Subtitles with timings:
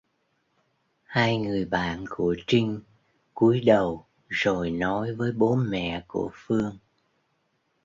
[1.05, 2.81] Hai người bạn của Trinh
[3.33, 6.77] cúi đầu rồi nói với Bố Mẹ của Phương